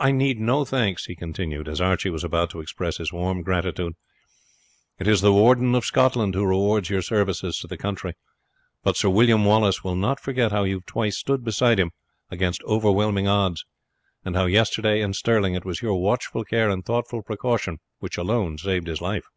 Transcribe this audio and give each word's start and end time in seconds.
I 0.00 0.10
need 0.10 0.40
no 0.40 0.64
thanks," 0.64 1.04
he 1.04 1.14
continued, 1.14 1.68
as 1.68 1.80
Archie 1.80 2.10
was 2.10 2.24
about 2.24 2.50
to 2.50 2.60
express 2.60 2.96
his 2.96 3.12
warm 3.12 3.42
gratitude; 3.42 3.92
"it 4.98 5.06
is 5.06 5.20
the 5.20 5.32
Warden 5.32 5.76
of 5.76 5.84
Scotland 5.84 6.34
who 6.34 6.44
rewards 6.44 6.90
your 6.90 7.02
services 7.02 7.56
to 7.60 7.68
the 7.68 7.76
country; 7.78 8.14
but 8.82 8.96
Sir 8.96 9.08
William 9.08 9.44
Wallace 9.44 9.84
will 9.84 9.94
not 9.94 10.18
forget 10.18 10.50
how 10.50 10.64
you 10.64 10.78
have 10.78 10.86
twice 10.86 11.16
stood 11.18 11.44
beside 11.44 11.78
him 11.78 11.92
against 12.32 12.64
overwhelming 12.64 13.28
odds, 13.28 13.64
and 14.24 14.34
how 14.34 14.46
yesterday, 14.46 15.02
in 15.02 15.12
Stirling, 15.14 15.54
it 15.54 15.64
was 15.64 15.80
your 15.82 15.94
watchful 16.02 16.44
care 16.44 16.68
and 16.68 16.84
thoughtful 16.84 17.22
precaution 17.22 17.78
which 18.00 18.18
alone 18.18 18.58
saved 18.58 18.88
his 18.88 19.00
life." 19.00 19.28